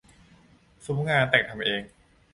[0.85, 1.81] ซุ้มงานแต่งทำเอง